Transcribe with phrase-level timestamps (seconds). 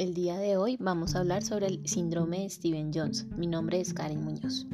[0.00, 3.28] El día de hoy vamos a hablar sobre el síndrome de Steven Johnson.
[3.36, 4.66] Mi nombre es Karen Muñoz.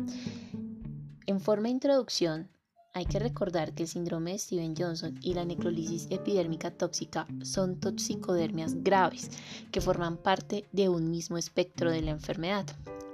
[1.26, 2.48] En forma de introducción,
[2.94, 7.80] hay que recordar que el síndrome de Steven Johnson y la necrolisis epidérmica tóxica son
[7.80, 9.32] toxicodermias graves
[9.72, 12.66] que forman parte de un mismo espectro de la enfermedad.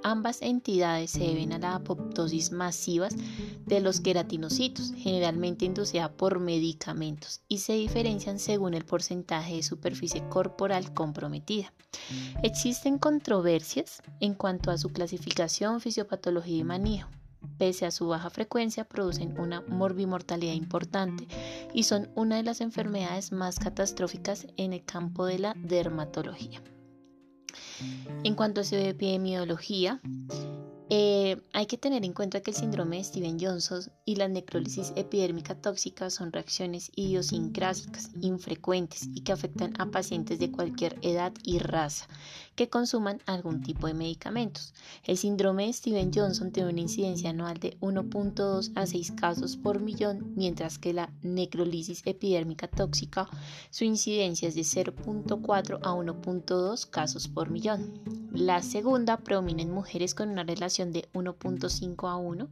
[0.03, 3.15] Ambas entidades se deben a la apoptosis masivas
[3.65, 10.27] de los queratinocitos, generalmente inducida por medicamentos, y se diferencian según el porcentaje de superficie
[10.27, 11.73] corporal comprometida.
[12.43, 17.09] Existen controversias en cuanto a su clasificación, fisiopatología y manejo.
[17.57, 21.27] Pese a su baja frecuencia, producen una morbimortalidad importante
[21.73, 26.61] y son una de las enfermedades más catastróficas en el campo de la dermatología.
[28.23, 29.99] En cuanto a su epidemiología,
[30.95, 34.93] eh, hay que tener en cuenta que el síndrome de Steven Johnson y la necrólisis
[34.95, 41.57] epidérmica tóxica son reacciones idiosincrásicas, infrecuentes y que afectan a pacientes de cualquier edad y
[41.57, 42.07] raza
[42.53, 44.75] que consuman algún tipo de medicamentos.
[45.03, 49.81] El síndrome de Steven Johnson tiene una incidencia anual de 1.2 a 6 casos por
[49.81, 53.27] millón, mientras que la necrólisis epidérmica tóxica,
[53.71, 58.22] su incidencia es de 0.4 a 1.2 casos por millón.
[58.33, 62.49] La segunda predomina en mujeres con una relación de 1.5 a 1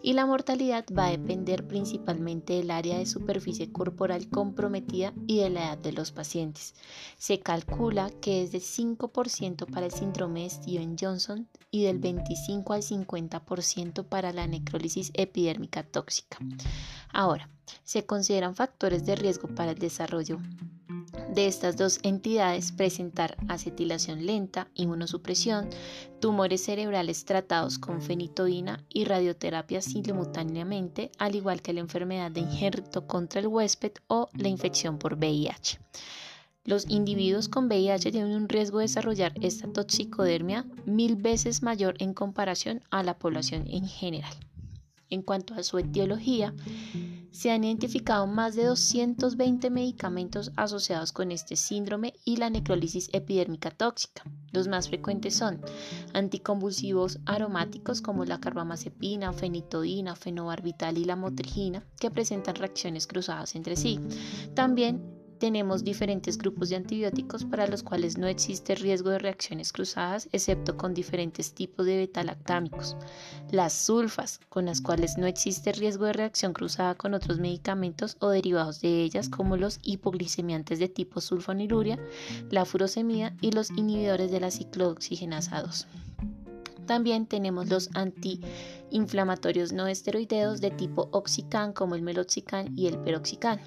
[0.00, 5.50] y la mortalidad va a depender principalmente del área de superficie corporal comprometida y de
[5.50, 6.76] la edad de los pacientes.
[7.18, 12.72] Se calcula que es de 5% para el síndrome de Steven Johnson y del 25
[12.72, 16.38] al 50% para la necrólisis epidérmica tóxica.
[17.12, 17.50] Ahora,
[17.82, 20.38] se consideran factores de riesgo para el desarrollo
[21.34, 25.68] de estas dos entidades presentar acetilación lenta, inmunosupresión,
[26.20, 33.06] tumores cerebrales tratados con fenitoína y radioterapia simultáneamente, al igual que la enfermedad de injerto
[33.06, 35.78] contra el huésped o la infección por VIH.
[36.64, 42.14] Los individuos con VIH tienen un riesgo de desarrollar esta toxicodermia mil veces mayor en
[42.14, 44.32] comparación a la población en general.
[45.10, 46.54] En cuanto a su etiología,
[47.34, 53.72] se han identificado más de 220 medicamentos asociados con este síndrome y la necrólisis epidérmica
[53.72, 54.22] tóxica.
[54.52, 55.60] Los más frecuentes son
[56.12, 63.74] anticonvulsivos aromáticos como la carbamazepina, fenitoína, fenobarbital y la motrigina, que presentan reacciones cruzadas entre
[63.74, 63.98] sí.
[64.54, 65.02] También
[65.38, 70.76] tenemos diferentes grupos de antibióticos para los cuales no existe riesgo de reacciones cruzadas, excepto
[70.76, 72.96] con diferentes tipos de betalactámicos.
[73.50, 78.28] Las sulfas, con las cuales no existe riesgo de reacción cruzada con otros medicamentos o
[78.28, 81.98] derivados de ellas, como los hipoglicemiantes de tipo sulfoniluria,
[82.50, 85.86] la furosemida y los inhibidores de la ciclooxigenasa 2.
[86.86, 93.58] También tenemos los antiinflamatorios no esteroideos de tipo oxican como el meloxicam y el peroxicam.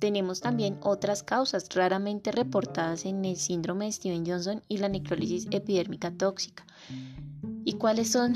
[0.00, 5.46] Tenemos también otras causas raramente reportadas en el síndrome de Steven Johnson y la necrólisis
[5.50, 6.64] epidérmica tóxica.
[7.66, 8.34] ¿Y cuáles son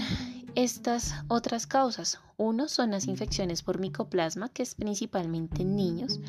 [0.54, 2.20] estas otras causas?
[2.36, 6.20] Uno son las infecciones por micoplasma, que es principalmente en niños,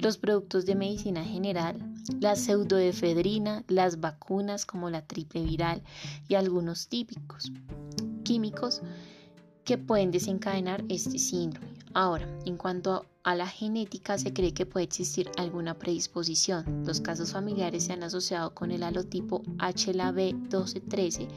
[0.00, 1.78] los productos de medicina general,
[2.20, 5.82] la pseudoefedrina, las vacunas como la triple viral
[6.28, 7.50] y algunos típicos
[8.22, 8.82] químicos
[9.64, 11.78] que pueden desencadenar este síndrome.
[11.94, 16.84] Ahora, en cuanto a la genética, se cree que puede existir alguna predisposición.
[16.86, 21.28] Los casos familiares se han asociado con el halotipo HLA-B1213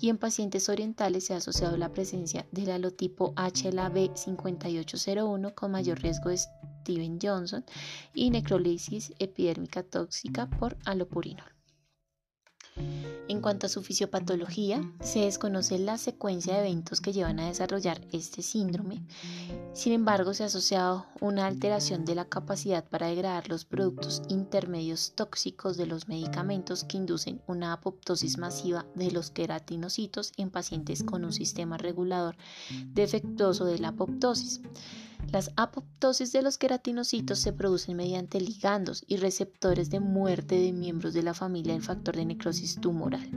[0.00, 6.28] y en pacientes orientales se ha asociado la presencia del halotipo HLA-B5801 con mayor riesgo
[6.28, 7.64] de Steven Johnson
[8.14, 11.59] y necrolisis epidérmica tóxica por alopurinol.
[13.30, 18.00] En cuanto a su fisiopatología, se desconoce la secuencia de eventos que llevan a desarrollar
[18.10, 19.04] este síndrome.
[19.72, 25.12] Sin embargo, se ha asociado una alteración de la capacidad para degradar los productos intermedios
[25.14, 31.24] tóxicos de los medicamentos que inducen una apoptosis masiva de los queratinocitos en pacientes con
[31.24, 32.36] un sistema regulador
[32.86, 34.60] defectuoso de la apoptosis.
[35.32, 41.14] Las apoptosis de los queratinocitos se producen mediante ligandos y receptores de muerte de miembros
[41.14, 43.28] de la familia del factor de necrosis tumoral.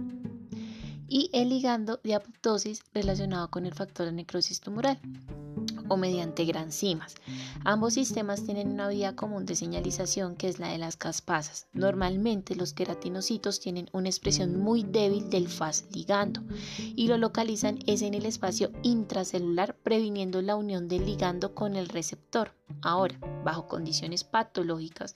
[1.07, 4.99] Y el ligando de apoptosis relacionado con el factor de necrosis tumoral
[5.93, 7.15] o mediante granzimas.
[7.63, 11.67] Ambos sistemas tienen una vía común de señalización que es la de las caspasas.
[11.73, 16.41] Normalmente los queratinocitos tienen una expresión muy débil del FAS ligando
[16.95, 21.89] y lo localizan es en el espacio intracelular previniendo la unión del ligando con el
[21.89, 22.53] receptor.
[22.81, 25.15] Ahora, bajo condiciones patológicas,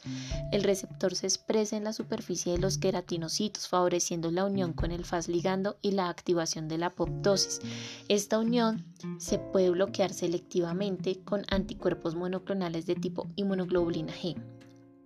[0.52, 5.04] el receptor se expresa en la superficie de los queratinocitos, favoreciendo la unión con el
[5.04, 7.60] FAS ligando y la activación de la apoptosis.
[8.08, 8.86] Esta unión
[9.18, 14.36] se puede bloquear selectivamente con anticuerpos monoclonales de tipo inmunoglobulina G.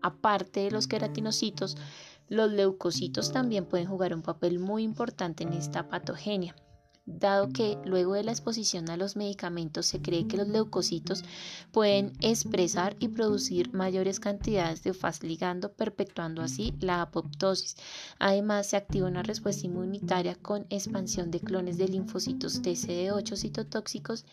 [0.01, 1.77] Aparte de los queratinocitos,
[2.31, 6.55] Los leucocitos también pueden jugar un papel muy importante en esta patogenia
[7.05, 11.23] dado que luego de la exposición a los medicamentos se cree que los leucocitos
[11.71, 17.75] pueden expresar y producir mayores cantidades de faz ligando, perpetuando así la apoptosis.
[18.19, 24.25] Además, se activa una respuesta inmunitaria con expansión de clones de linfocitos TCD8 citotóxicos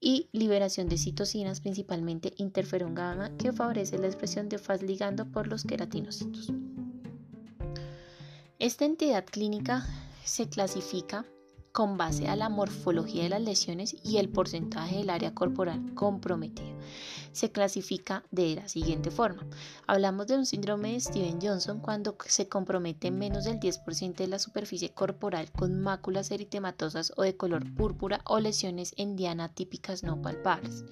[0.00, 5.46] y liberación de citocinas, principalmente interferón gamma, que favorece la expresión de faz ligando por
[5.46, 6.52] los queratinocitos.
[8.58, 9.86] Esta entidad clínica
[10.24, 11.24] se clasifica
[11.76, 16.72] con base a la morfología de las lesiones y el porcentaje del área corporal comprometida.
[17.32, 19.46] Se clasifica de la siguiente forma.
[19.86, 24.38] Hablamos de un síndrome de Steven Johnson cuando se compromete menos del 10% de la
[24.38, 30.22] superficie corporal con máculas eritematosas o de color púrpura o lesiones en diana típicas no
[30.22, 30.82] palpables.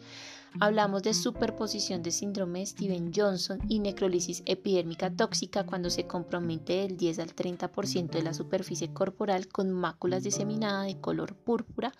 [0.60, 6.74] Hablamos de superposición de síndrome de Steven Johnson y necrolisis epidérmica tóxica cuando se compromete
[6.74, 11.92] del 10 al 30% de la superficie corporal con máculas diseminadas de color púrpura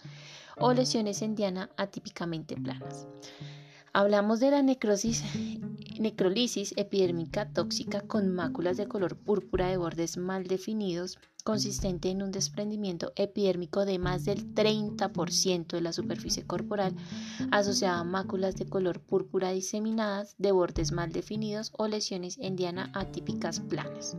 [0.57, 3.09] o lesiones en diana atípicamente planas.
[3.93, 5.23] Hablamos de la necrosis,
[5.99, 12.33] necrolisis epidérmica tóxica con máculas de color púrpura de bordes mal definidos, consistente en un
[12.33, 16.95] desprendimiento epidérmico de más del 30% de la superficie corporal,
[17.51, 22.91] asociada a máculas de color púrpura diseminadas de bordes mal definidos o lesiones en diana
[22.95, 24.17] atípicas planas.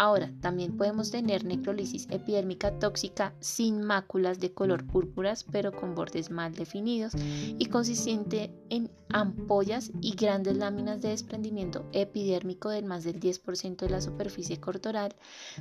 [0.00, 6.30] Ahora, también podemos tener necrolisis epidérmica tóxica sin máculas de color púrpuras, pero con bordes
[6.30, 13.20] mal definidos y consistente en ampollas y grandes láminas de desprendimiento epidérmico del más del
[13.20, 15.14] 10% de la superficie corporal.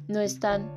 [0.08, 0.72] No están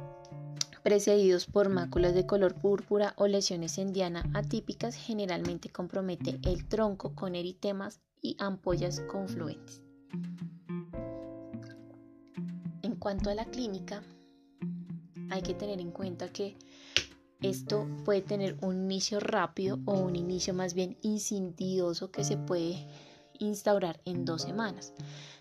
[0.82, 7.14] precedidos por máculas de color púrpura o lesiones en diana atípicas, generalmente compromete el tronco
[7.14, 9.82] con eritemas y ampollas confluentes
[13.02, 14.00] cuanto a la clínica,
[15.28, 16.56] hay que tener en cuenta que
[17.40, 22.86] esto puede tener un inicio rápido o un inicio más bien insidioso que se puede
[23.40, 24.94] instaurar en dos semanas.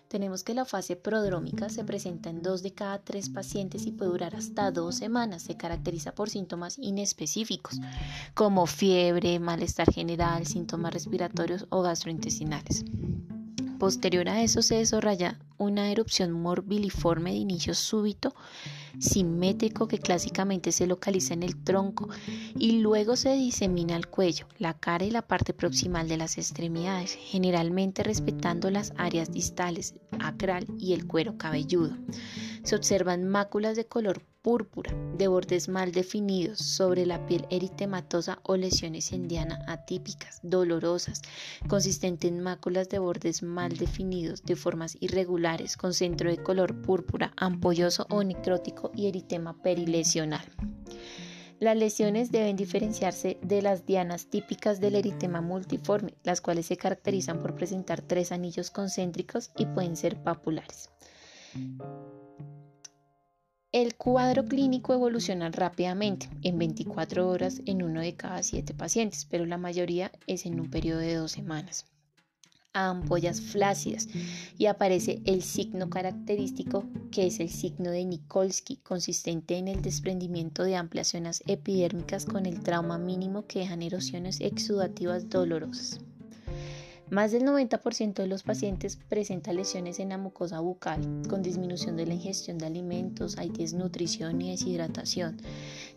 [0.08, 4.10] Tenemos que la fase prodrómica se presenta en dos de cada tres pacientes y puede
[4.10, 5.42] durar hasta dos semanas.
[5.42, 7.78] Se caracteriza por síntomas inespecíficos
[8.34, 12.84] como fiebre, malestar general, síntomas respiratorios o gastrointestinales.
[13.82, 18.32] Posterior a eso se desarrolla una erupción morbiliforme de inicio súbito,
[19.00, 22.08] simétrico que clásicamente se localiza en el tronco
[22.56, 27.18] y luego se disemina al cuello, la cara y la parte proximal de las extremidades,
[27.20, 31.96] generalmente respetando las áreas distales, acral y el cuero cabelludo.
[32.64, 38.56] Se observan máculas de color púrpura, de bordes mal definidos sobre la piel eritematosa o
[38.56, 41.22] lesiones en diana atípicas, dolorosas,
[41.68, 47.32] consistentes en máculas de bordes mal definidos, de formas irregulares, con centro de color púrpura,
[47.36, 50.44] ampolloso o necrótico y eritema perilesional.
[51.58, 57.40] Las lesiones deben diferenciarse de las dianas típicas del eritema multiforme, las cuales se caracterizan
[57.40, 60.90] por presentar tres anillos concéntricos y pueden ser papulares.
[63.72, 69.46] El cuadro clínico evoluciona rápidamente, en 24 horas en uno de cada 7 pacientes, pero
[69.46, 71.86] la mayoría es en un periodo de dos semanas.
[72.74, 74.08] ampollas flácidas
[74.56, 80.64] y aparece el signo característico que es el signo de Nikolsky, consistente en el desprendimiento
[80.64, 86.00] de amplias zonas epidérmicas con el trauma mínimo que dejan erosiones exudativas dolorosas.
[87.12, 92.06] Más del 90% de los pacientes presenta lesiones en la mucosa bucal, con disminución de
[92.06, 95.36] la ingestión de alimentos, hay desnutrición y deshidratación.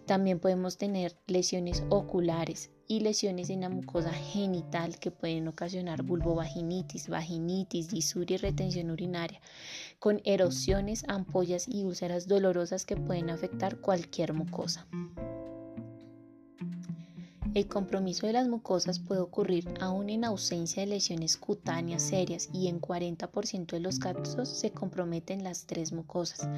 [0.06, 7.08] También podemos tener lesiones oculares y lesiones en la mucosa genital que pueden ocasionar vulvovaginitis,
[7.08, 9.40] vaginitis, disuria y retención urinaria,
[10.00, 14.86] con erosiones, ampollas y úlceras dolorosas que pueden afectar cualquier mucosa.
[17.56, 22.68] El compromiso de las mucosas puede ocurrir aún en ausencia de lesiones cutáneas serias y
[22.68, 26.50] en 40% de los casos se comprometen las tres mucosas.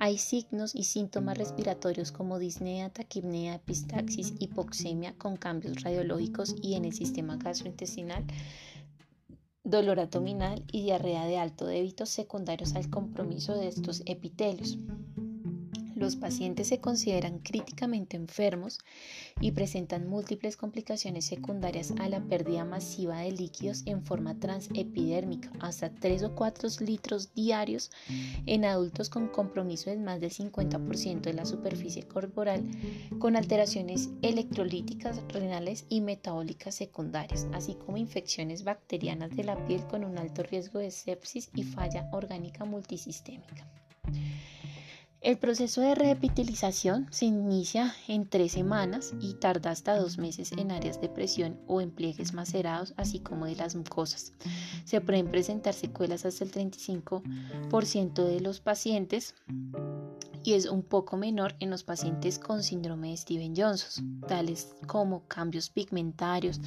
[0.00, 6.86] Hay signos y síntomas respiratorios como disnea, taquipnea, epistaxis, hipoxemia con cambios radiológicos y en
[6.86, 8.24] el sistema gastrointestinal
[9.62, 14.78] dolor abdominal y diarrea de alto débito secundarios al compromiso de estos epitelios
[15.94, 18.78] los pacientes se consideran críticamente enfermos
[19.40, 25.90] y presentan múltiples complicaciones secundarias a la pérdida masiva de líquidos en forma transepidérmica, hasta
[25.90, 27.90] 3 o 4 litros diarios
[28.46, 32.64] en adultos con compromiso de más del 50% de la superficie corporal,
[33.18, 40.04] con alteraciones electrolíticas, renales y metabólicas secundarias, así como infecciones bacterianas de la piel con
[40.04, 43.66] un alto riesgo de sepsis y falla orgánica multisistémica.
[45.24, 50.70] El proceso de reepitelización se inicia en tres semanas y tarda hasta dos meses en
[50.70, 54.34] áreas de presión o en pliegues macerados, así como de las mucosas.
[54.84, 59.34] Se pueden presentar secuelas hasta el 35% de los pacientes
[60.44, 65.26] y es un poco menor en los pacientes con síndrome de Steven Johnson, tales como
[65.26, 66.60] cambios pigmentarios,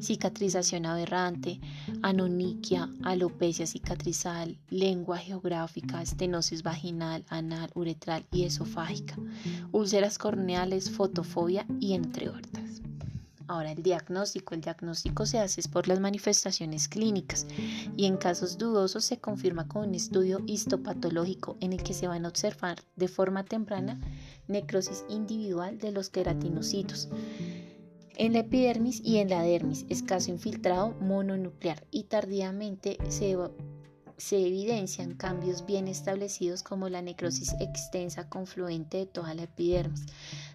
[0.00, 1.60] cicatrización aberrante,
[2.02, 9.16] anoniquia, alopecia cicatrizal, lengua geográfica, estenosis vaginal, anal, uretral y esofágica,
[9.72, 12.22] úlceras corneales, fotofobia y entre.
[13.48, 14.54] Ahora el diagnóstico.
[14.54, 17.46] El diagnóstico se hace por las manifestaciones clínicas
[17.96, 22.24] y en casos dudosos se confirma con un estudio histopatológico en el que se van
[22.24, 24.00] a observar de forma temprana
[24.48, 27.08] necrosis individual de los queratinocitos
[28.16, 33.36] en la epidermis y en la dermis, escaso infiltrado mononuclear y tardíamente se
[34.22, 40.06] se evidencian cambios bien establecidos como la necrosis extensa confluente de toda la epidermis.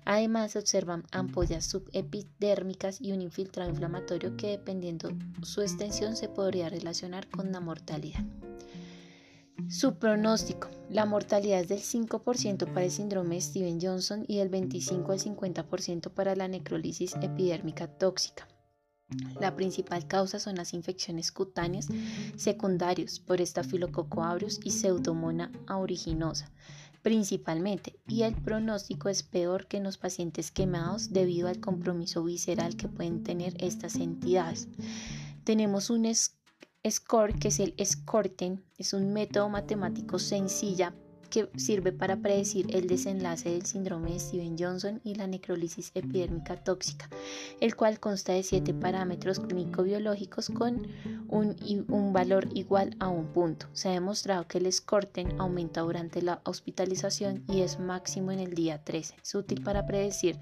[0.05, 5.09] Además, se observan ampollas subepidérmicas y un infiltrado inflamatorio que dependiendo
[5.43, 8.23] su extensión se podría relacionar con la mortalidad.
[9.67, 10.69] Su pronóstico.
[10.89, 16.09] La mortalidad es del 5% para el síndrome Steven Johnson y del 25 al 50%
[16.11, 18.47] para la necrolisis epidérmica tóxica.
[19.39, 21.87] La principal causa son las infecciones cutáneas
[22.35, 26.51] secundarios por estafilococo aureus y pseudomonas aeruginosa
[27.07, 32.75] principalmente, y el pronóstico es peor que en los pacientes quemados debido al compromiso visceral
[32.75, 34.67] que pueden tener estas entidades.
[35.45, 40.93] Tenemos un score que es el SCORTEN, es un método matemático sencilla
[41.29, 46.55] que sirve para predecir el desenlace del síndrome de Steven Johnson y la necrólisis epidérmica
[46.57, 47.09] tóxica,
[47.59, 50.87] el cual consta de siete parámetros clínico-biológicos con
[51.27, 51.55] un,
[51.89, 53.67] un, valor igual a un punto.
[53.73, 58.53] Se ha demostrado que el SCORTEN aumenta durante la hospitalización y es máximo en el
[58.53, 59.15] día 13.
[59.21, 60.37] Es útil para predecir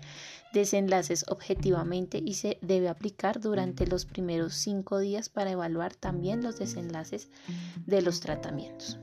[0.54, 6.58] desenlaces objetivamente y se debe aplicar durante los primeros cinco días para evaluar también los
[6.58, 7.30] desenlaces
[7.86, 8.98] de los tratamientos.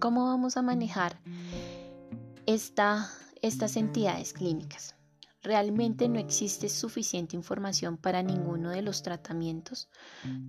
[0.00, 1.20] ¿Cómo vamos a manejar
[2.46, 4.94] estas entidades clínicas?
[5.42, 9.90] Realmente no existe suficiente información para ninguno de los tratamientos.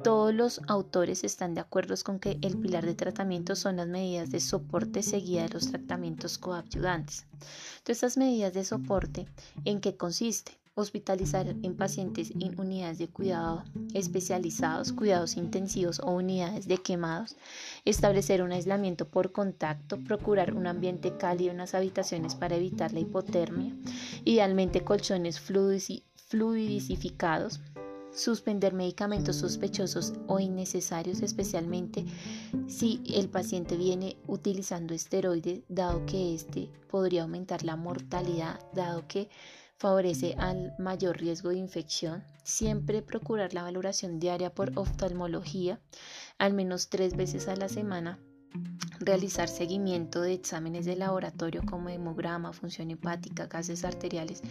[0.05, 4.31] Todos los autores están de acuerdo con que el pilar de tratamiento son las medidas
[4.31, 7.27] de soporte seguida de los tratamientos coadyuvantes.
[7.31, 9.27] Entonces, estas medidas de soporte,
[9.65, 10.60] ¿en qué consiste?
[10.75, 13.63] Hospitalizar en pacientes en unidades de cuidado
[13.93, 17.35] especializados, cuidados intensivos o unidades de quemados,
[17.83, 23.01] establecer un aislamiento por contacto, procurar un ambiente cálido en las habitaciones para evitar la
[23.01, 23.75] hipotermia,
[24.23, 27.59] idealmente colchones fluidificados,
[28.13, 32.05] suspender medicamentos sospechosos o innecesarios, especialmente
[32.67, 39.29] si el paciente viene utilizando esteroides, dado que este podría aumentar la mortalidad, dado que
[39.81, 42.23] favorece al mayor riesgo de infección.
[42.43, 45.79] Siempre procurar la valoración diaria por oftalmología,
[46.37, 48.19] al menos tres veces a la semana.
[48.99, 54.43] Realizar seguimiento de exámenes de laboratorio como hemograma, función hepática, gases arteriales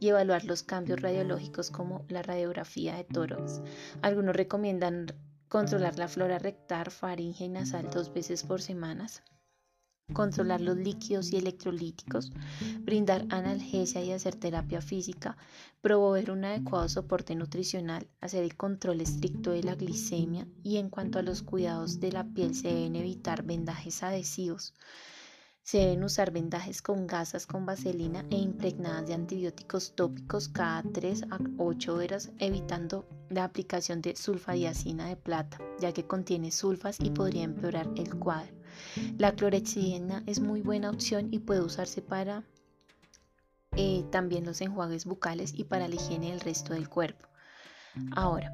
[0.00, 3.62] y evaluar los cambios radiológicos como la radiografía de tórax.
[4.02, 5.06] Algunos recomiendan
[5.48, 9.06] controlar la flora rectal, faringe y nasal dos veces por semana
[10.12, 12.30] controlar los líquidos y electrolíticos,
[12.80, 15.36] brindar analgesia y hacer terapia física,
[15.80, 21.18] proveer un adecuado soporte nutricional, hacer el control estricto de la glicemia y en cuanto
[21.18, 24.74] a los cuidados de la piel se deben evitar vendajes adhesivos.
[25.62, 31.22] Se deben usar vendajes con gasas con vaselina e impregnadas de antibióticos tópicos cada 3
[31.30, 37.08] a 8 horas, evitando la aplicación de sulfadiacina de plata, ya que contiene sulfas y
[37.08, 38.63] podría empeorar el cuadro.
[39.18, 42.44] La clorexidina es muy buena opción y puede usarse para
[43.76, 47.28] eh, también los enjuagues bucales y para la higiene del resto del cuerpo.
[48.14, 48.52] Ahora,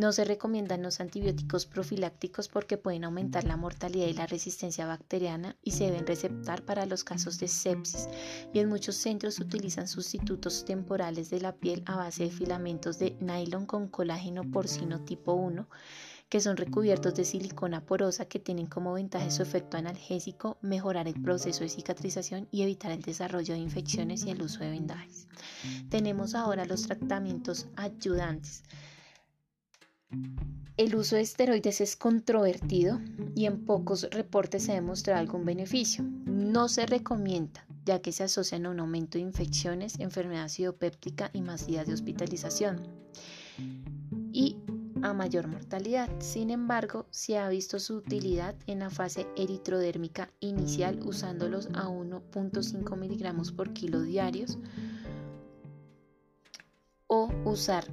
[0.00, 5.56] no se recomiendan los antibióticos profilácticos porque pueden aumentar la mortalidad y la resistencia bacteriana
[5.62, 8.08] y se deben receptar para los casos de sepsis.
[8.54, 12.98] Y en muchos centros se utilizan sustitutos temporales de la piel a base de filamentos
[12.98, 15.68] de nylon con colágeno porcino tipo 1
[16.30, 21.20] que son recubiertos de silicona porosa que tienen como ventaja su efecto analgésico, mejorar el
[21.20, 25.26] proceso de cicatrización y evitar el desarrollo de infecciones y el uso de vendajes.
[25.88, 28.62] Tenemos ahora los tratamientos ayudantes.
[30.76, 33.00] El uso de esteroides es controvertido
[33.34, 36.04] y en pocos reportes se ha demostrado algún beneficio.
[36.26, 41.42] No se recomienda, ya que se asocian a un aumento de infecciones, enfermedad acidopéptica y
[41.42, 42.86] más días de hospitalización.
[44.32, 44.56] Y
[45.02, 46.08] a mayor mortalidad.
[46.20, 52.96] Sin embargo, se ha visto su utilidad en la fase eritrodérmica inicial usándolos a 1.5
[52.96, 54.58] miligramos por kilo diarios
[57.06, 57.84] o usar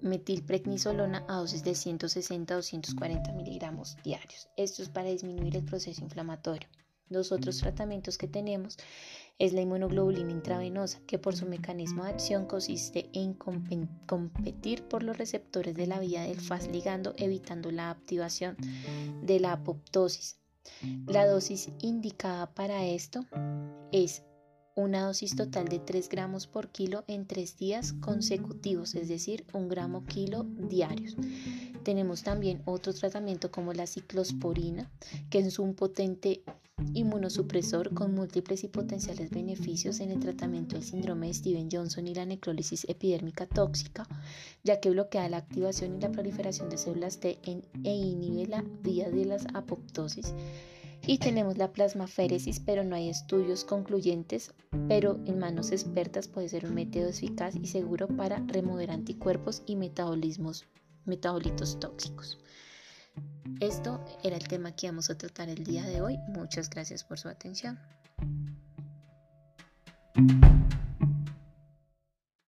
[0.00, 4.48] metilprednisolona a dosis de 160 a 240 miligramos diarios.
[4.56, 6.68] Esto es para disminuir el proceso inflamatorio.
[7.08, 8.78] Los otros tratamientos que tenemos
[9.38, 15.18] es la inmunoglobulina intravenosa, que por su mecanismo de acción consiste en competir por los
[15.18, 18.56] receptores de la vía del faz ligando, evitando la activación
[19.22, 20.38] de la apoptosis.
[21.06, 23.24] La dosis indicada para esto
[23.92, 24.24] es
[24.76, 29.68] una dosis total de 3 gramos por kilo en 3 días consecutivos, es decir, un
[29.68, 31.16] gramo kilo diarios.
[31.82, 34.90] Tenemos también otro tratamiento como la ciclosporina,
[35.30, 36.42] que es un potente
[36.92, 42.14] inmunosupresor con múltiples y potenciales beneficios en el tratamiento del síndrome de Steven Johnson y
[42.14, 44.06] la necrólisis epidérmica tóxica,
[44.62, 49.08] ya que bloquea la activación y la proliferación de células T e inhibe la vía
[49.08, 50.34] de las apoptosis.
[51.08, 54.52] Y tenemos la plasmaféresis, pero no hay estudios concluyentes,
[54.88, 59.76] pero en manos expertas puede ser un método eficaz y seguro para remover anticuerpos y
[59.76, 62.38] metabolitos tóxicos.
[63.60, 66.18] Esto era el tema que íbamos a tratar el día de hoy.
[66.28, 67.78] Muchas gracias por su atención.